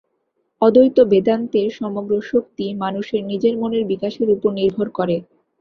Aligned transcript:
অদ্বৈত 0.61 0.97
বেদান্তের 1.11 1.67
সমগ্র 1.79 2.13
শক্তি 2.31 2.65
মানুষের 2.83 3.21
নিজের 3.23 3.53
মনের 3.57 3.83
বিকাশের 3.91 4.27
উপর 4.35 4.49
নির্ভর 4.59 4.87
করে। 4.97 5.15